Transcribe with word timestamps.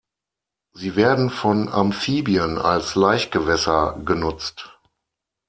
Sie 0.73 0.95
werden 0.95 1.29
von 1.29 1.69
Amphibien 1.69 2.57
als 2.57 2.95
Laichgewässer 2.95 4.01
genutzt. 4.03 4.67